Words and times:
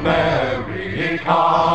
America, 0.00 1.65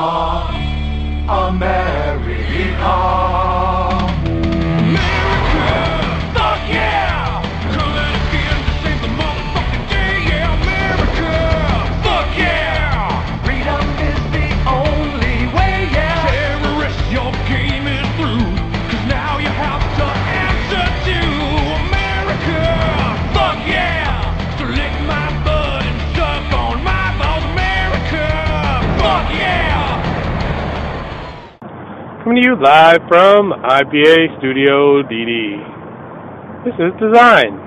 Coming 32.32 32.44
to 32.44 32.48
you 32.48 32.64
live 32.64 33.02
from 33.10 33.52
IPA 33.52 34.40
Studio 34.40 35.04
DD. 35.04 36.64
This 36.64 36.74
is 36.80 36.96
Design. 36.96 37.60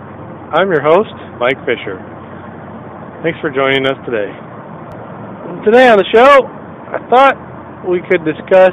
I'm 0.57 0.73
your 0.73 0.81
host, 0.81 1.13
Mike 1.39 1.61
Fisher. 1.69 2.01
Thanks 3.23 3.39
for 3.43 3.53
joining 3.53 3.85
us 3.85 4.01
today. 4.07 4.33
Today 5.69 5.87
on 5.93 5.99
the 5.99 6.09
show, 6.15 6.49
I 6.49 6.97
thought 7.13 7.37
we 7.87 8.01
could 8.09 8.25
discuss 8.25 8.73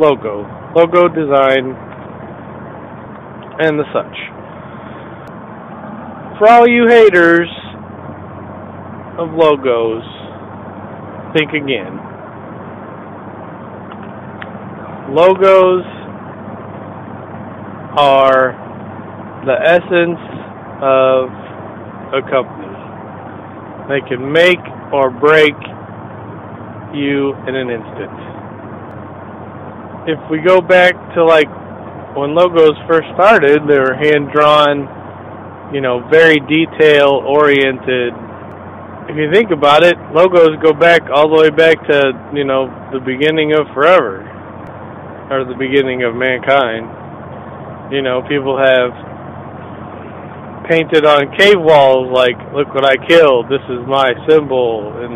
logo, 0.00 0.48
logo 0.74 1.12
design, 1.12 1.76
and 3.60 3.78
the 3.78 3.84
such. 3.92 4.16
For 6.38 6.48
all 6.48 6.66
you 6.66 6.88
haters 6.88 7.50
of 9.20 9.36
logos, 9.36 10.02
think 11.36 11.52
again 11.52 12.03
logos 15.10 15.84
are 17.96 18.56
the 19.44 19.56
essence 19.60 20.20
of 20.80 21.28
a 22.16 22.22
company. 22.30 22.72
They 23.88 24.00
can 24.08 24.32
make 24.32 24.60
or 24.92 25.10
break 25.10 25.54
you 26.94 27.34
in 27.46 27.54
an 27.54 27.68
instant. 27.68 28.16
If 30.08 30.18
we 30.30 30.40
go 30.40 30.60
back 30.60 30.94
to 31.14 31.24
like 31.24 31.48
when 32.16 32.34
logos 32.34 32.76
first 32.88 33.08
started, 33.14 33.66
they 33.68 33.78
were 33.78 33.94
hand 33.94 34.30
drawn, 34.32 34.88
you 35.74 35.80
know, 35.80 36.06
very 36.10 36.40
detail 36.48 37.20
oriented. 37.26 38.14
If 39.10 39.16
you 39.16 39.30
think 39.30 39.50
about 39.50 39.82
it, 39.82 39.96
logos 40.14 40.56
go 40.62 40.72
back 40.72 41.02
all 41.12 41.28
the 41.28 41.42
way 41.42 41.50
back 41.50 41.76
to, 41.88 42.32
you 42.34 42.44
know, 42.44 42.72
the 42.92 43.00
beginning 43.00 43.52
of 43.52 43.66
forever 43.74 44.33
or 45.30 45.44
the 45.44 45.56
beginning 45.56 46.04
of 46.04 46.14
mankind. 46.14 46.88
You 47.92 48.02
know, 48.02 48.22
people 48.28 48.56
have 48.56 48.92
painted 50.68 51.04
on 51.04 51.32
cave 51.36 51.60
walls 51.60 52.08
like, 52.12 52.36
"Look 52.52 52.72
what 52.74 52.84
I 52.84 52.96
killed. 53.06 53.48
This 53.48 53.62
is 53.68 53.84
my 53.86 54.12
symbol," 54.28 54.92
and 55.00 55.14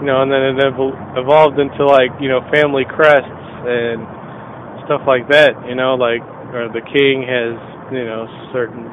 you 0.00 0.06
know, 0.06 0.22
and 0.22 0.30
then 0.30 0.42
it 0.42 0.56
evol- 0.58 0.98
evolved 1.16 1.58
into 1.58 1.86
like 1.86 2.10
you 2.20 2.28
know 2.28 2.42
family 2.50 2.84
crests 2.84 3.30
and 3.66 4.02
stuff 4.86 5.02
like 5.06 5.28
that. 5.30 5.54
You 5.66 5.74
know, 5.74 5.94
like 5.94 6.22
or 6.52 6.68
the 6.68 6.82
king 6.82 7.22
has 7.22 7.54
you 7.92 8.04
know 8.04 8.26
certain. 8.52 8.90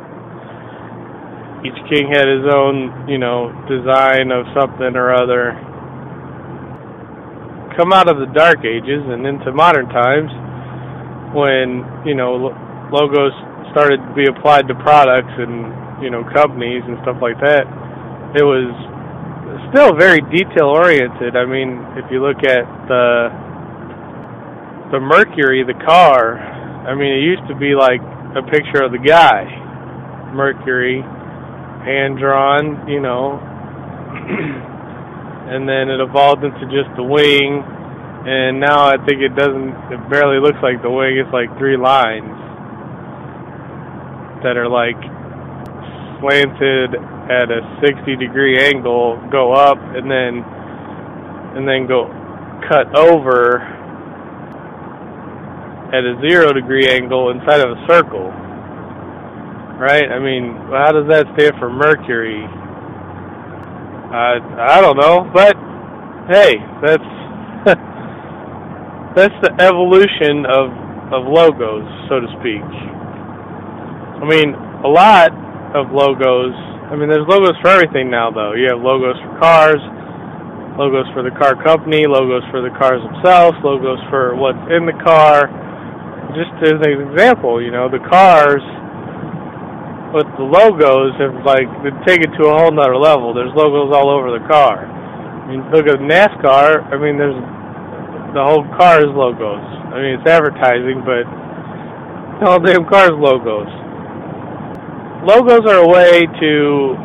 Each 1.60 1.76
king 1.92 2.08
had 2.08 2.24
his 2.24 2.48
own, 2.56 3.10
you 3.10 3.18
know, 3.18 3.52
design 3.68 4.32
of 4.32 4.48
something 4.56 4.96
or 4.96 5.12
other 5.12 5.60
come 7.80 7.94
out 7.96 8.12
of 8.12 8.20
the 8.20 8.28
dark 8.36 8.60
ages 8.68 9.00
and 9.08 9.24
into 9.24 9.56
modern 9.56 9.88
times 9.88 10.28
when 11.32 11.80
you 12.04 12.12
know 12.12 12.52
logos 12.92 13.32
started 13.72 14.04
to 14.04 14.12
be 14.12 14.28
applied 14.28 14.68
to 14.68 14.76
products 14.84 15.32
and 15.40 16.04
you 16.04 16.12
know 16.12 16.20
companies 16.36 16.84
and 16.84 17.00
stuff 17.08 17.16
like 17.24 17.40
that 17.40 17.64
it 18.36 18.44
was 18.44 18.68
still 19.72 19.96
very 19.96 20.20
detail 20.28 20.68
oriented 20.68 21.40
i 21.40 21.48
mean 21.48 21.80
if 21.96 22.04
you 22.12 22.20
look 22.20 22.44
at 22.44 22.68
the 22.92 23.32
the 24.92 25.00
mercury 25.00 25.64
the 25.64 25.80
car 25.88 26.36
i 26.84 26.92
mean 26.92 27.16
it 27.16 27.24
used 27.24 27.48
to 27.48 27.56
be 27.56 27.80
like 27.80 28.04
a 28.36 28.44
picture 28.52 28.84
of 28.84 28.92
the 28.92 29.00
guy 29.00 29.48
mercury 30.36 31.00
hand 31.88 32.20
drawn 32.20 32.84
you 32.92 33.00
know 33.00 33.40
and 35.50 35.68
then 35.68 35.90
it 35.90 36.00
evolved 36.00 36.44
into 36.44 36.62
just 36.70 36.90
the 36.96 37.04
wing 37.04 37.66
and 38.30 38.60
now 38.60 38.86
I 38.86 38.98
think 39.06 39.22
it 39.22 39.34
doesn't 39.36 39.74
it 39.90 40.02
barely 40.10 40.38
looks 40.38 40.60
like 40.62 40.82
the 40.82 40.92
wing 40.92 41.18
it's 41.18 41.34
like 41.34 41.50
three 41.58 41.78
lines 41.78 42.30
that 44.44 44.58
are 44.58 44.70
like 44.70 45.00
slanted 46.20 46.96
at 47.32 47.50
a 47.50 47.62
60 47.82 48.16
degree 48.18 48.60
angle 48.60 49.18
go 49.32 49.54
up 49.54 49.78
and 49.80 50.10
then 50.10 50.44
and 51.56 51.68
then 51.68 51.88
go 51.88 52.06
cut 52.68 52.94
over 52.98 53.58
at 55.90 56.04
a 56.04 56.20
zero 56.22 56.54
degree 56.54 56.88
angle 56.88 57.32
inside 57.32 57.62
of 57.62 57.72
a 57.72 57.88
circle. 57.88 58.30
Right? 59.80 60.12
I 60.12 60.20
mean 60.20 60.56
how 60.70 60.92
does 60.92 61.08
that 61.08 61.26
stand 61.34 61.56
for 61.58 61.70
mercury 61.70 62.46
I 64.10 64.42
I 64.58 64.82
don't 64.82 64.98
know, 64.98 65.30
but 65.34 65.54
hey, 66.34 66.58
that's 66.82 67.10
that's 69.16 69.38
the 69.46 69.54
evolution 69.62 70.46
of 70.50 70.74
of 71.14 71.30
logos, 71.30 71.86
so 72.10 72.20
to 72.22 72.28
speak. 72.42 72.66
I 72.66 74.26
mean, 74.26 74.54
a 74.86 74.90
lot 74.90 75.30
of 75.78 75.94
logos. 75.94 76.54
I 76.90 76.98
mean, 76.98 77.10
there's 77.10 77.28
logos 77.30 77.54
for 77.62 77.70
everything 77.70 78.10
now, 78.10 78.32
though. 78.32 78.54
You 78.54 78.74
have 78.74 78.82
logos 78.82 79.18
for 79.22 79.38
cars, 79.38 79.82
logos 80.78 81.06
for 81.14 81.22
the 81.22 81.34
car 81.38 81.54
company, 81.62 82.10
logos 82.10 82.42
for 82.50 82.62
the 82.66 82.74
cars 82.82 83.02
themselves, 83.14 83.58
logos 83.62 84.02
for 84.10 84.34
what's 84.36 84.62
in 84.74 84.90
the 84.90 84.98
car. 85.06 85.54
Just 86.34 86.54
as 86.66 86.82
an 86.82 87.14
example, 87.14 87.62
you 87.62 87.70
know, 87.70 87.90
the 87.90 88.02
cars 88.10 88.62
with 90.14 90.26
the 90.38 90.46
logos 90.46 91.14
have 91.22 91.46
like 91.46 91.70
been 91.86 91.98
taken 92.06 92.32
to 92.34 92.50
a 92.50 92.54
whole 92.58 92.72
nother 92.72 92.98
level. 92.98 93.34
There's 93.34 93.54
logos 93.54 93.94
all 93.94 94.10
over 94.10 94.34
the 94.34 94.42
car. 94.50 94.86
I 94.86 95.46
mean, 95.50 95.62
look 95.70 95.86
at 95.86 96.02
NASCAR. 96.02 96.90
I 96.90 96.98
mean, 96.98 97.18
there's 97.18 97.38
the 98.34 98.42
whole 98.42 98.66
car 98.78 99.02
is 99.02 99.10
logos. 99.14 99.62
I 99.94 100.02
mean, 100.02 100.18
it's 100.18 100.30
advertising, 100.30 101.02
but 101.06 101.26
the 102.42 102.46
whole 102.50 102.62
damn 102.62 102.86
car 102.90 103.14
is 103.14 103.18
logos. 103.18 103.70
Logos 105.26 105.66
are 105.70 105.86
a 105.86 105.90
way 105.90 106.26
to 106.26 106.98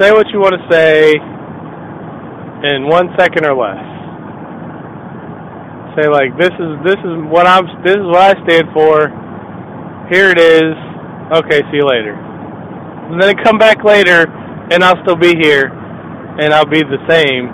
say 0.00 0.12
what 0.12 0.28
you 0.32 0.40
want 0.40 0.56
to 0.60 0.64
say 0.68 1.16
in 2.74 2.88
one 2.88 3.08
second 3.16 3.46
or 3.46 3.56
less. 3.56 3.80
Say 5.96 6.08
like, 6.08 6.36
this 6.36 6.52
is 6.52 6.72
this 6.84 7.00
is 7.00 7.16
what 7.32 7.46
I'm 7.46 7.64
this 7.84 7.96
is 7.96 8.04
what 8.04 8.36
I 8.36 8.44
stand 8.44 8.68
for. 8.74 9.08
Here 10.10 10.28
it 10.28 10.38
is 10.38 10.74
okay, 11.32 11.60
see 11.70 11.78
you 11.78 11.86
later. 11.86 12.14
And 12.14 13.20
then 13.20 13.36
come 13.44 13.58
back 13.58 13.84
later, 13.84 14.26
and 14.70 14.82
I'll 14.82 15.00
still 15.02 15.16
be 15.16 15.36
here, 15.36 15.68
and 15.68 16.52
I'll 16.52 16.66
be 16.66 16.82
the 16.82 16.98
same, 17.08 17.48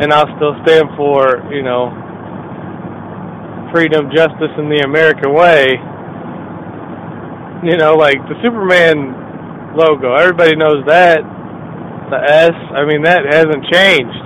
and 0.00 0.12
I'll 0.12 0.30
still 0.36 0.54
stand 0.64 0.88
for, 0.96 1.42
you 1.52 1.62
know, 1.62 1.90
freedom, 3.74 4.08
justice, 4.14 4.54
and 4.56 4.70
the 4.70 4.82
American 4.84 5.34
way. 5.34 5.76
You 7.68 7.76
know, 7.76 7.94
like 7.94 8.16
the 8.30 8.38
Superman 8.42 9.74
logo, 9.76 10.14
everybody 10.14 10.54
knows 10.54 10.86
that. 10.86 11.20
The 12.08 12.16
S, 12.16 12.56
I 12.72 12.86
mean, 12.86 13.02
that 13.02 13.26
hasn't 13.28 13.66
changed 13.68 14.22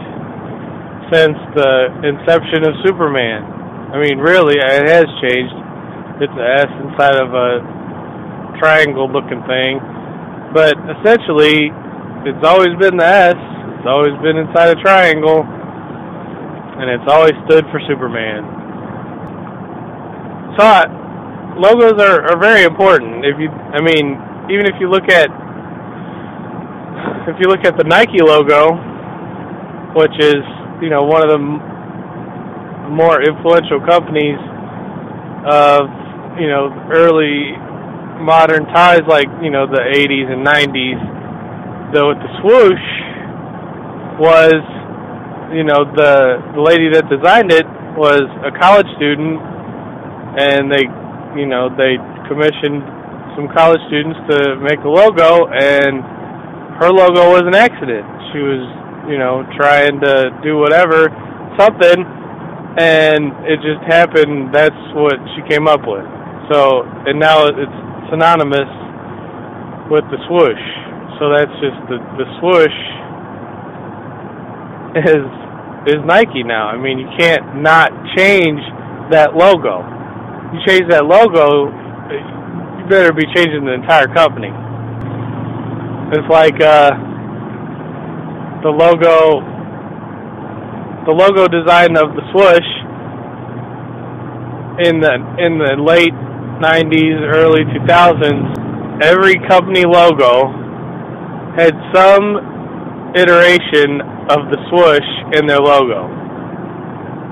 since 1.11 1.35
the 1.57 2.07
inception 2.07 2.63
of 2.63 2.79
Superman. 2.85 3.43
I 3.91 3.99
mean, 3.99 4.19
really, 4.19 4.55
it 4.57 4.87
has 4.87 5.09
changed. 5.19 5.57
It's 6.23 6.37
an 6.37 6.49
S 6.63 6.71
inside 6.87 7.17
of 7.19 7.35
a 7.35 7.82
triangle 8.63 9.11
looking 9.11 9.43
thing. 9.51 9.83
But 10.55 10.79
essentially, 11.03 11.75
it's 12.23 12.47
always 12.47 12.71
been 12.79 12.95
the 12.95 13.05
S. 13.05 13.35
It's 13.35 13.89
always 13.91 14.15
been 14.23 14.39
inside 14.39 14.71
a 14.71 14.79
triangle. 14.79 15.43
And 16.79 16.87
it's 16.87 17.11
always 17.11 17.35
stood 17.51 17.67
for 17.75 17.83
Superman. 17.91 18.47
So, 20.55 20.63
I, 20.63 20.87
logos 21.59 21.99
are, 21.99 22.31
are 22.31 22.39
very 22.39 22.63
important. 22.63 23.27
If 23.27 23.41
you, 23.43 23.51
I 23.51 23.83
mean, 23.83 24.15
even 24.47 24.71
if 24.71 24.79
you 24.79 24.89
look 24.89 25.11
at, 25.11 25.27
if 27.27 27.37
you 27.43 27.51
look 27.51 27.65
at 27.67 27.77
the 27.77 27.85
Nike 27.85 28.23
logo, 28.23 28.79
which 29.99 30.15
is, 30.23 30.45
you 30.81 30.91
know, 30.91 31.03
one 31.03 31.23
of 31.23 31.31
the 31.31 31.43
more 32.91 33.23
influential 33.23 33.81
companies 33.87 34.39
of, 35.49 35.89
you 36.39 36.49
know, 36.49 36.71
early 36.93 37.57
modern 38.23 38.65
ties 38.73 39.03
like 39.09 39.29
you 39.43 39.51
know 39.51 39.67
the 39.67 39.83
80s 39.83 40.31
and 40.33 40.47
90s 40.47 41.93
though 41.93 42.09
with 42.09 42.19
the 42.19 42.33
swoosh 42.41 42.87
was, 44.17 44.61
you 45.53 45.65
know, 45.65 45.85
the 45.85 46.41
the 46.57 46.63
lady 46.63 46.89
that 46.93 47.09
designed 47.09 47.53
it 47.53 47.67
was 47.97 48.25
a 48.45 48.53
college 48.57 48.89
student, 48.97 49.37
and 50.39 50.73
they, 50.73 50.85
you 51.37 51.45
know, 51.45 51.69
they 51.75 52.01
commissioned 52.29 52.81
some 53.37 53.49
college 53.53 53.81
students 53.89 54.17
to 54.31 54.57
make 54.61 54.81
a 54.85 54.89
logo, 54.89 55.49
and 55.53 56.01
her 56.81 56.89
logo 56.89 57.33
was 57.33 57.45
an 57.45 57.55
accident. 57.55 58.05
She 58.33 58.41
was, 58.41 58.65
you 59.09 59.19
know, 59.21 59.45
trying 59.57 60.01
to 60.01 60.33
do 60.41 60.57
whatever, 60.57 61.13
something, 61.61 62.01
and 62.81 63.33
it 63.45 63.61
just 63.61 63.85
happened. 63.85 64.53
That's 64.53 64.83
what 64.97 65.21
she 65.37 65.45
came 65.49 65.69
up 65.69 65.85
with. 65.85 66.05
So, 66.49 66.85
and 67.07 67.21
now 67.21 67.45
it's 67.45 67.79
synonymous 68.11 68.71
with 69.91 70.05
the 70.11 70.19
swoosh. 70.27 70.65
So 71.21 71.31
that's 71.31 71.53
just 71.61 71.79
the 71.87 71.99
the 72.19 72.27
swoosh 72.41 72.79
is 75.13 75.27
is 75.87 76.01
Nike 76.05 76.43
now. 76.43 76.69
I 76.69 76.77
mean, 76.77 76.99
you 76.99 77.09
can't 77.19 77.63
not 77.63 77.91
change 78.17 78.61
that 79.11 79.35
logo. 79.35 79.83
You 80.53 80.61
change 80.67 80.89
that 80.91 81.05
logo, 81.05 81.73
you 82.79 82.89
better 82.89 83.13
be 83.13 83.25
changing 83.35 83.65
the 83.65 83.73
entire 83.73 84.07
company. 84.07 84.53
It's 86.13 86.29
like 86.29 86.61
uh, 86.61 86.91
the 88.63 88.69
logo, 88.69 89.41
the 91.07 91.13
logo 91.13 91.49
design 91.49 91.97
of 91.97 92.15
the 92.15 92.23
swoosh 92.31 92.71
in 94.87 95.01
the 95.01 95.15
in 95.41 95.59
the 95.59 95.77
late 95.81 96.15
'90s, 96.63 97.19
early 97.27 97.67
2000s. 97.75 99.03
Every 99.03 99.35
company 99.51 99.85
logo 99.85 100.47
had 101.59 101.75
some 101.93 103.13
iteration 103.19 104.01
of 104.31 104.49
the 104.49 104.59
swoosh 104.71 105.11
in 105.37 105.51
their 105.51 105.59
logo. 105.59 106.07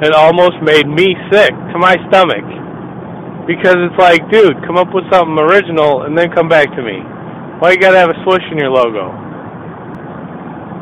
It 0.03 0.13
almost 0.13 0.59
made 0.61 0.89
me 0.89 1.15
sick 1.31 1.53
to 1.53 1.77
my 1.79 1.95
stomach 2.11 2.45
because 3.47 3.77
it's 3.79 4.01
like, 4.01 4.21
dude, 4.31 4.57
come 4.67 4.77
up 4.77 4.93
with 4.93 5.05
something 5.13 5.39
original 5.39 6.03
and 6.03 6.17
then 6.17 6.33
come 6.35 6.49
back 6.49 6.69
to 6.75 6.83
me. 6.83 6.99
Why 7.61 7.73
you 7.73 7.79
gotta 7.79 7.99
have 7.99 8.11
a 8.11 8.19
swoosh 8.25 8.45
in 8.51 8.59
your 8.59 8.71
logo? 8.71 9.13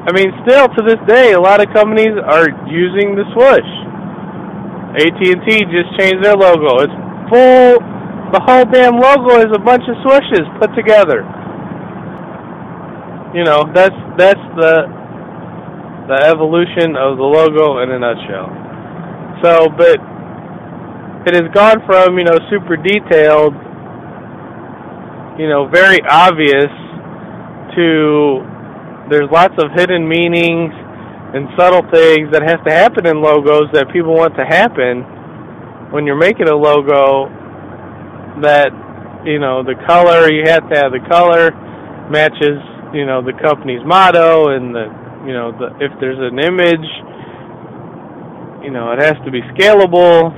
I 0.08 0.12
mean, 0.16 0.32
still 0.46 0.68
to 0.68 0.82
this 0.86 0.98
day, 1.06 1.32
a 1.32 1.40
lot 1.40 1.60
of 1.60 1.68
companies 1.74 2.16
are 2.24 2.48
using 2.70 3.12
the 3.12 3.28
swoosh. 3.36 3.70
AT&T 4.96 5.46
just 5.68 5.90
changed 6.00 6.24
their 6.24 6.34
logo. 6.34 6.80
It's 6.80 6.96
full. 7.28 7.97
The 8.32 8.40
whole 8.44 8.64
damn 8.68 9.00
logo 9.00 9.40
is 9.40 9.48
a 9.56 9.58
bunch 9.58 9.84
of 9.88 9.96
swooshes 10.04 10.44
put 10.60 10.74
together. 10.76 11.24
You 13.32 13.44
know, 13.44 13.64
that's 13.72 13.96
that's 14.16 14.44
the 14.56 14.84
the 16.08 16.18
evolution 16.28 16.96
of 16.96 17.16
the 17.16 17.24
logo 17.24 17.80
in 17.80 17.90
a 17.92 17.98
nutshell. 17.98 18.48
So, 19.44 19.68
but 19.72 19.96
it 21.28 21.34
has 21.36 21.48
gone 21.52 21.80
from, 21.86 22.18
you 22.18 22.24
know, 22.24 22.38
super 22.50 22.76
detailed, 22.76 23.52
you 25.38 25.48
know, 25.48 25.68
very 25.72 26.00
obvious 26.08 26.72
to 27.76 28.44
there's 29.10 29.28
lots 29.32 29.54
of 29.62 29.72
hidden 29.76 30.08
meanings 30.08 30.72
and 31.32 31.48
subtle 31.56 31.84
things 31.92 32.28
that 32.32 32.42
have 32.44 32.64
to 32.64 32.72
happen 32.72 33.06
in 33.06 33.20
logos 33.20 33.68
that 33.72 33.88
people 33.92 34.14
want 34.14 34.34
to 34.36 34.44
happen 34.44 35.00
when 35.92 36.04
you're 36.04 36.18
making 36.18 36.48
a 36.48 36.54
logo 36.54 37.28
that 38.42 38.72
you 39.24 39.38
know 39.38 39.62
the 39.62 39.74
color 39.86 40.30
you 40.30 40.44
have 40.46 40.68
to 40.70 40.76
have 40.76 40.92
the 40.92 41.04
color 41.08 41.50
matches 42.10 42.58
you 42.94 43.04
know 43.04 43.20
the 43.22 43.34
company's 43.42 43.84
motto 43.84 44.54
and 44.54 44.74
the 44.74 44.86
you 45.26 45.32
know, 45.32 45.52
the, 45.52 45.74
if 45.84 45.92
there's 46.00 46.18
an 46.18 46.38
image, 46.38 46.88
you 48.64 48.70
know, 48.70 48.92
it 48.92 49.02
has 49.02 49.16
to 49.24 49.30
be 49.30 49.42
scalable, 49.52 50.32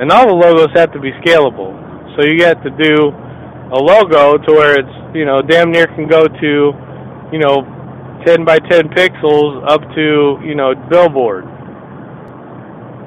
and 0.00 0.10
all 0.10 0.26
the 0.26 0.32
logos 0.32 0.70
have 0.74 0.92
to 0.92 1.00
be 1.00 1.10
scalable. 1.20 1.76
So 2.16 2.24
you 2.24 2.38
got 2.38 2.62
to 2.62 2.70
do 2.70 3.10
a 3.72 3.78
logo 3.78 4.38
to 4.38 4.52
where 4.52 4.78
it's, 4.80 5.14
you 5.14 5.24
know, 5.24 5.42
damn 5.42 5.70
near 5.70 5.86
can 5.86 6.06
go 6.06 6.26
to, 6.26 6.72
you 7.32 7.38
know, 7.38 7.60
10 8.24 8.44
by 8.44 8.58
10 8.58 8.88
pixels 8.90 9.68
up 9.68 9.82
to, 9.94 10.38
you 10.42 10.54
know, 10.54 10.74
billboard. 10.88 11.44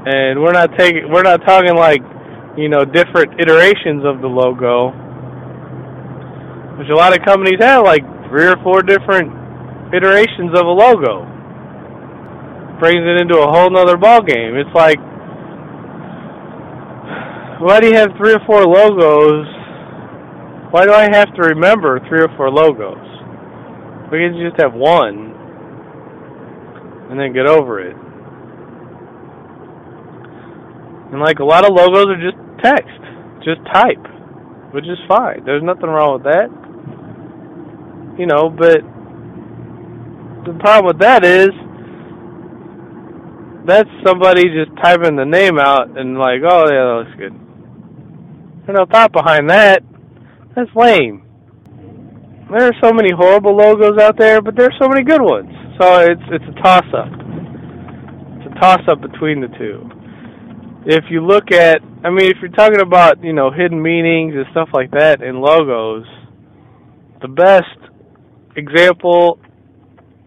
And 0.05 0.41
we're 0.41 0.53
not 0.53 0.77
taking, 0.77 1.09
we're 1.11 1.23
not 1.23 1.41
talking 1.45 1.75
like, 1.75 2.01
you 2.57 2.69
know, 2.69 2.83
different 2.83 3.39
iterations 3.39 4.03
of 4.05 4.21
the 4.21 4.27
logo, 4.27 4.91
which 6.77 6.89
a 6.89 6.95
lot 6.95 7.17
of 7.17 7.23
companies 7.25 7.59
have, 7.59 7.83
like 7.83 8.03
three 8.29 8.45
or 8.45 8.57
four 8.63 8.81
different 8.81 9.31
iterations 9.93 10.51
of 10.57 10.65
a 10.65 10.75
logo. 10.75 11.27
Brings 12.79 13.05
it 13.05 13.21
into 13.21 13.37
a 13.37 13.47
whole 13.51 13.69
nother 13.69 13.97
ball 13.97 14.21
game. 14.21 14.57
It's 14.57 14.73
like 14.73 14.97
why 17.61 17.79
do 17.79 17.87
you 17.87 17.93
have 17.93 18.09
three 18.17 18.33
or 18.33 18.39
four 18.47 18.65
logos? 18.65 19.45
Why 20.71 20.83
do 20.85 20.93
I 20.93 21.07
have 21.13 21.31
to 21.35 21.41
remember 21.43 21.99
three 22.09 22.19
or 22.19 22.29
four 22.35 22.49
logos? 22.49 22.97
We 24.11 24.17
can 24.17 24.33
just 24.41 24.59
have 24.59 24.73
one 24.73 25.29
and 27.11 27.19
then 27.19 27.33
get 27.33 27.45
over 27.45 27.79
it. 27.79 27.95
And 31.11 31.19
like 31.19 31.39
a 31.39 31.45
lot 31.45 31.65
of 31.65 31.73
logos 31.75 32.07
are 32.07 32.21
just 32.21 32.37
text, 32.63 33.01
just 33.43 33.59
type, 33.73 34.01
which 34.73 34.85
is 34.85 34.97
fine. 35.07 35.43
There's 35.45 35.63
nothing 35.63 35.89
wrong 35.89 36.13
with 36.13 36.23
that. 36.23 36.49
You 38.17 38.25
know, 38.27 38.49
but 38.49 38.79
the 40.45 40.57
problem 40.59 40.87
with 40.87 40.99
that 40.99 41.23
is 41.23 41.49
that's 43.65 43.89
somebody 44.05 44.43
just 44.49 44.71
typing 44.81 45.15
the 45.15 45.25
name 45.25 45.59
out 45.59 45.97
and 45.97 46.17
like, 46.17 46.41
oh 46.47 46.65
yeah, 46.71 46.83
that 46.83 47.05
looks 47.05 47.17
good. 47.17 47.33
There's 48.65 48.77
no 48.77 48.85
thought 48.85 49.11
behind 49.11 49.49
that. 49.49 49.83
That's 50.55 50.69
lame. 50.75 51.23
There 52.51 52.67
are 52.67 52.75
so 52.83 52.91
many 52.91 53.11
horrible 53.11 53.55
logos 53.55 53.97
out 53.99 54.17
there, 54.17 54.41
but 54.41 54.55
there's 54.55 54.75
so 54.81 54.87
many 54.89 55.03
good 55.03 55.21
ones. 55.21 55.51
So 55.79 55.99
it's 55.99 56.21
it's 56.31 56.45
a 56.45 56.61
toss 56.61 56.85
up. 56.93 57.07
It's 57.07 58.47
a 58.51 58.59
toss 58.59 58.81
up 58.87 59.01
between 59.01 59.41
the 59.41 59.47
two. 59.57 60.00
If 60.85 61.05
you 61.11 61.23
look 61.25 61.51
at, 61.51 61.81
I 62.03 62.09
mean, 62.09 62.31
if 62.31 62.37
you're 62.41 62.49
talking 62.49 62.81
about 62.81 63.23
you 63.23 63.33
know 63.33 63.51
hidden 63.51 63.81
meanings 63.81 64.33
and 64.35 64.45
stuff 64.51 64.69
like 64.73 64.91
that 64.91 65.21
in 65.21 65.39
logos, 65.39 66.05
the 67.21 67.27
best 67.27 67.77
example 68.55 69.39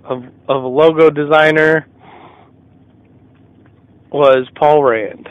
of 0.05 0.23
of 0.49 0.63
a 0.63 0.69
logo 0.69 1.11
designer 1.11 1.89
was 4.13 4.47
Paul 4.55 4.85
Rand. 4.85 5.29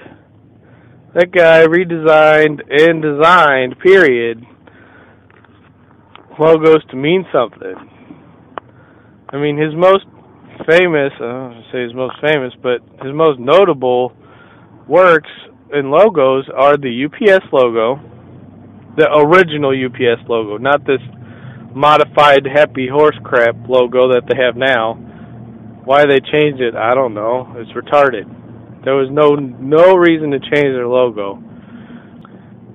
That 1.15 1.31
guy 1.31 1.63
redesigned 1.67 2.59
and 2.69 3.01
designed, 3.01 3.79
period, 3.79 4.45
logos 6.38 6.83
to 6.89 6.98
mean 6.98 7.25
something. 7.31 7.75
I 9.29 9.38
mean, 9.38 9.57
his 9.57 9.74
most 9.74 10.05
famous, 10.67 11.13
I 11.15 11.24
don't 11.24 11.63
say 11.71 11.83
his 11.83 11.93
most 11.93 12.15
famous, 12.19 12.51
but 12.62 12.81
his 13.03 13.13
most 13.13 13.39
notable 13.39 14.12
works 14.87 15.29
and 15.71 15.89
logos 15.89 16.45
are 16.55 16.77
the 16.77 17.05
UPS 17.05 17.45
logo, 17.51 17.99
the 18.97 19.09
original 19.11 19.71
UPS 19.71 20.27
logo, 20.29 20.57
not 20.57 20.85
this 20.85 21.01
modified 21.75 22.45
Happy 22.45 22.87
Horse 22.87 23.17
crap 23.23 23.55
logo 23.67 24.13
that 24.13 24.23
they 24.29 24.37
have 24.37 24.55
now. 24.55 24.93
Why 25.85 26.05
they 26.05 26.19
changed 26.19 26.61
it, 26.61 26.75
I 26.75 26.93
don't 26.93 27.13
know. 27.13 27.55
It's 27.57 27.71
retarded. 27.71 28.29
There 28.85 28.95
was 28.95 29.09
no 29.11 29.35
no 29.35 29.95
reason 29.95 30.31
to 30.31 30.39
change 30.39 30.71
their 30.75 30.87
logo. 30.87 31.41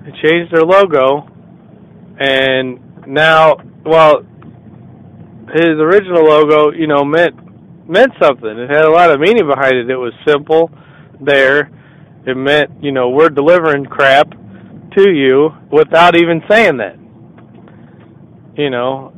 They 0.03 0.11
changed 0.27 0.53
their 0.53 0.65
logo, 0.65 1.27
and 2.19 3.07
now, 3.07 3.57
well, 3.85 4.25
his 5.53 5.77
original 5.77 6.25
logo, 6.25 6.71
you 6.71 6.87
know, 6.87 7.03
meant 7.03 7.35
meant 7.87 8.11
something. 8.21 8.49
It 8.49 8.69
had 8.69 8.85
a 8.85 8.91
lot 8.91 9.11
of 9.11 9.19
meaning 9.19 9.47
behind 9.47 9.75
it. 9.75 9.89
It 9.89 9.97
was 9.97 10.13
simple. 10.27 10.69
There, 11.21 11.69
it 12.29 12.35
meant, 12.35 12.83
you 12.83 12.91
know, 12.91 13.09
we're 13.09 13.29
delivering 13.29 13.85
crap 13.85 14.29
to 14.95 15.09
you 15.09 15.49
without 15.71 16.15
even 16.15 16.41
saying 16.49 16.77
that 16.77 16.99
you 18.59 18.69
know, 18.69 19.13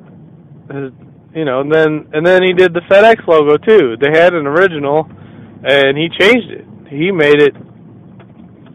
you 1.33 1.45
know, 1.45 1.61
and 1.61 1.73
then 1.73 2.07
and 2.13 2.25
then 2.25 2.43
he 2.43 2.53
did 2.53 2.73
the 2.73 2.81
FedEx 2.81 3.25
logo 3.27 3.57
too. 3.57 3.97
They 3.99 4.11
had 4.11 4.35
an 4.35 4.45
original, 4.45 5.09
and 5.63 5.97
he 5.97 6.09
changed 6.09 6.51
it. 6.51 6.65
He 6.87 7.11
made 7.11 7.41
it 7.41 7.55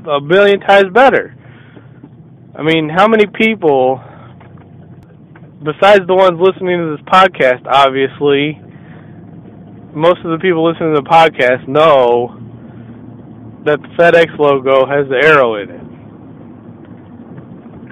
a 0.09 0.21
billion 0.21 0.59
times 0.61 0.93
better. 0.93 1.37
I 2.59 2.62
mean, 2.62 2.88
how 2.88 3.07
many 3.07 3.26
people, 3.26 4.02
besides 5.62 6.00
the 6.09 6.14
ones 6.14 6.40
listening 6.40 6.78
to 6.78 6.97
this 6.97 7.07
podcast, 7.07 7.64
obviously, 7.71 8.61
most 9.95 10.19
of 10.25 10.33
the 10.33 10.38
people 10.43 10.69
listening 10.69 10.95
to 10.97 11.00
the 11.00 11.09
podcast 11.09 11.69
know 11.69 12.43
that 13.66 13.82
the 13.82 13.88
FedEx 13.99 14.38
logo 14.38 14.87
has 14.87 15.08
the 15.08 15.16
arrow 15.23 15.56
in 15.56 15.70
it. 15.70 15.80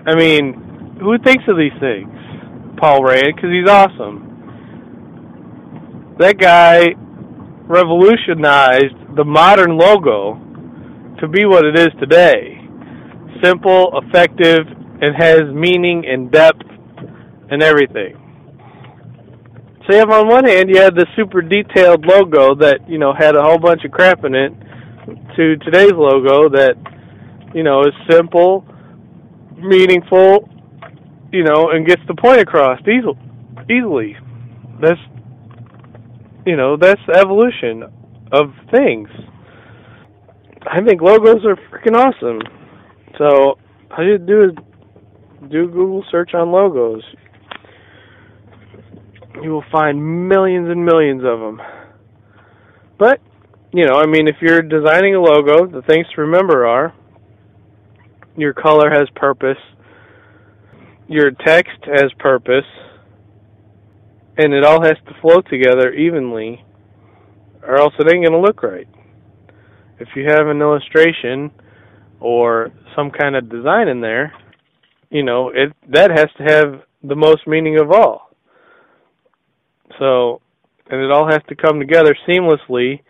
I 0.06 0.14
mean, 0.14 0.96
who 1.00 1.18
thinks 1.18 1.44
of 1.48 1.56
these 1.56 1.72
things? 1.80 2.10
Paul 2.78 3.02
Rand 3.04 3.34
because 3.34 3.50
he's 3.50 3.68
awesome. 3.68 4.30
That 6.18 6.38
guy 6.38 6.94
revolutionized 7.66 9.16
the 9.16 9.24
modern 9.24 9.76
logo 9.76 10.34
to 11.20 11.28
be 11.28 11.44
what 11.44 11.64
it 11.64 11.78
is 11.78 11.88
today. 11.98 12.60
Simple, 13.42 14.00
effective, 14.04 14.66
and 15.00 15.16
has 15.16 15.42
meaning 15.52 16.04
and 16.06 16.30
depth 16.30 16.62
and 17.50 17.62
everything. 17.62 18.20
So 19.86 19.94
you 19.94 19.98
have 19.98 20.10
on 20.10 20.28
one 20.28 20.46
hand 20.46 20.70
you 20.70 20.80
had 20.80 20.94
the 20.94 21.06
super 21.16 21.42
detailed 21.42 22.06
logo 22.06 22.54
that, 22.56 22.88
you 22.88 22.98
know, 22.98 23.12
had 23.12 23.34
a 23.36 23.42
whole 23.42 23.58
bunch 23.58 23.84
of 23.84 23.90
crap 23.90 24.24
in 24.24 24.34
it 24.34 24.52
to 25.36 25.56
today's 25.58 25.92
logo 25.92 26.48
that, 26.48 26.74
you 27.54 27.62
know, 27.62 27.82
is 27.82 27.94
simple, 28.10 28.64
meaningful, 29.56 30.48
you 31.32 31.44
know, 31.44 31.70
and 31.70 31.86
gets 31.86 32.02
the 32.08 32.14
point 32.14 32.40
across 32.40 32.80
easily 32.82 33.18
easily. 33.70 34.16
That's 34.80 35.00
you 36.46 36.56
know, 36.56 36.76
that's 36.76 37.00
the 37.06 37.14
evolution 37.14 37.84
of 38.32 38.52
things. 38.70 39.08
I 40.66 40.82
think 40.84 41.00
logos 41.00 41.44
are 41.44 41.56
freaking 41.70 41.96
awesome. 41.96 42.40
So 43.18 43.58
all 43.96 44.06
you 44.06 44.18
do 44.18 44.44
is 44.44 44.50
do 45.50 45.66
Google 45.68 46.04
search 46.10 46.34
on 46.34 46.50
logos. 46.50 47.02
You 49.42 49.50
will 49.50 49.64
find 49.72 50.28
millions 50.28 50.68
and 50.68 50.84
millions 50.84 51.22
of 51.24 51.38
them. 51.40 51.62
But, 52.98 53.20
you 53.74 53.84
know, 53.86 53.96
I 53.96 54.06
mean, 54.06 54.28
if 54.28 54.36
you're 54.40 54.62
designing 54.62 55.16
a 55.16 55.20
logo, 55.20 55.66
the 55.66 55.82
things 55.82 56.06
to 56.14 56.20
remember 56.20 56.64
are 56.64 56.94
your 58.36 58.52
color 58.52 58.88
has 58.88 59.08
purpose, 59.16 59.58
your 61.08 61.32
text 61.32 61.78
has 61.84 62.12
purpose, 62.20 62.64
and 64.38 64.54
it 64.54 64.62
all 64.62 64.80
has 64.80 64.96
to 65.08 65.20
flow 65.20 65.40
together 65.40 65.92
evenly, 65.92 66.64
or 67.64 67.80
else 67.80 67.92
it 67.98 68.06
ain't 68.06 68.24
going 68.24 68.32
to 68.32 68.38
look 68.38 68.62
right. 68.62 68.86
If 69.98 70.08
you 70.14 70.24
have 70.28 70.46
an 70.46 70.60
illustration 70.60 71.50
or 72.20 72.70
some 72.94 73.10
kind 73.10 73.34
of 73.34 73.50
design 73.50 73.88
in 73.88 74.00
there, 74.00 74.32
you 75.10 75.24
know, 75.24 75.48
it 75.48 75.72
that 75.88 76.12
has 76.12 76.28
to 76.38 76.44
have 76.44 76.82
the 77.02 77.16
most 77.16 77.44
meaning 77.48 77.80
of 77.80 77.90
all. 77.90 78.30
So, 79.98 80.40
and 80.88 81.00
it 81.00 81.10
all 81.10 81.28
has 81.28 81.40
to 81.48 81.56
come 81.56 81.80
together 81.80 82.16
seamlessly 82.28 83.00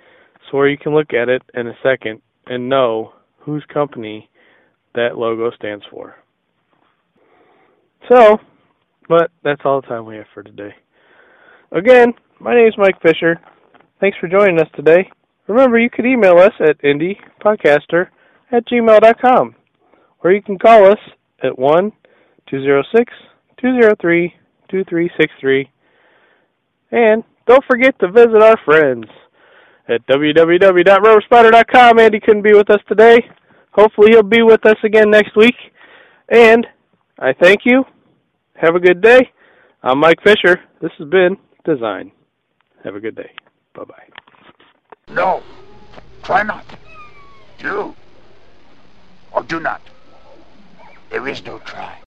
where 0.54 0.68
you 0.68 0.78
can 0.78 0.94
look 0.94 1.12
at 1.12 1.28
it 1.28 1.42
in 1.54 1.66
a 1.66 1.76
second 1.82 2.22
and 2.46 2.68
know 2.68 3.12
whose 3.38 3.64
company 3.72 4.30
that 4.94 5.18
logo 5.18 5.50
stands 5.56 5.84
for. 5.90 6.14
So, 8.08 8.38
but 9.08 9.32
that's 9.42 9.62
all 9.64 9.80
the 9.80 9.88
time 9.88 10.06
we 10.06 10.14
have 10.14 10.26
for 10.32 10.44
today. 10.44 10.72
Again, 11.72 12.12
my 12.38 12.54
name 12.54 12.68
is 12.68 12.74
Mike 12.78 13.02
Fisher. 13.02 13.40
Thanks 13.98 14.16
for 14.20 14.28
joining 14.28 14.60
us 14.60 14.68
today. 14.76 15.10
Remember, 15.48 15.76
you 15.76 15.90
could 15.90 16.06
email 16.06 16.38
us 16.38 16.52
at 16.60 16.80
indypodcaster 16.82 18.06
at 18.52 18.64
gmail.com, 18.68 19.56
or 20.22 20.30
you 20.30 20.40
can 20.40 20.56
call 20.56 20.86
us 20.86 20.98
at 21.42 21.58
1 21.58 21.90
206 22.48 23.12
203 23.60 24.28
2363. 24.70 25.70
And 26.92 27.24
don't 27.48 27.64
forget 27.68 27.98
to 27.98 28.12
visit 28.12 28.40
our 28.40 28.56
friends 28.64 29.06
at 29.88 30.06
www.rubberspider.com. 30.06 31.98
Andy 31.98 32.20
couldn't 32.20 32.42
be 32.42 32.54
with 32.54 32.70
us 32.70 32.80
today. 32.88 33.18
Hopefully, 33.72 34.12
he'll 34.12 34.22
be 34.22 34.42
with 34.42 34.64
us 34.66 34.76
again 34.84 35.10
next 35.10 35.36
week. 35.36 35.56
And 36.28 36.66
I 37.18 37.32
thank 37.32 37.60
you. 37.64 37.84
Have 38.54 38.76
a 38.76 38.80
good 38.80 39.00
day. 39.00 39.30
I'm 39.82 39.98
Mike 39.98 40.22
Fisher. 40.22 40.60
This 40.80 40.92
has 40.98 41.08
been 41.08 41.36
Design. 41.64 42.12
Have 42.84 42.94
a 42.94 43.00
good 43.00 43.16
day. 43.16 43.30
Bye 43.74 43.84
bye. 43.84 45.14
No. 45.14 45.42
Try 46.22 46.42
not. 46.42 46.64
Do. 47.58 47.94
Or 49.32 49.42
do 49.42 49.60
not. 49.60 49.80
There 51.10 51.26
is 51.26 51.44
no 51.44 51.58
try. 51.60 51.98